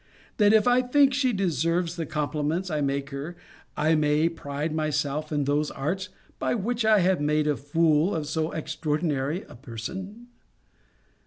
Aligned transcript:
That 0.37 0.51
if 0.51 0.67
I 0.67 0.81
think 0.81 1.13
she 1.13 1.31
deserves 1.31 1.95
the 1.95 2.07
compliments 2.07 2.71
I 2.71 2.81
make 2.81 3.11
her, 3.11 3.35
I 3.77 3.93
may 3.93 4.29
pride 4.29 4.73
myself 4.73 5.31
in 5.31 5.43
those 5.43 5.69
arts, 5.69 6.09
by 6.39 6.55
which 6.55 6.83
I 6.83 7.01
have 7.01 7.21
made 7.21 7.45
a 7.47 7.55
fool 7.55 8.15
of 8.15 8.25
so 8.25 8.49
extraordinary 8.51 9.43
a 9.43 9.53
person? 9.55 10.25